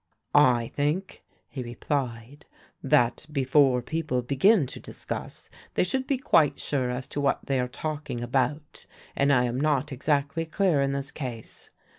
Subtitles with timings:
[0.33, 2.47] "I think," he replied,
[2.81, 7.59] "that before people begin to discuss, they should be quite sure as to what they
[7.59, 11.69] are talking about; and I am not exactly clear in this case.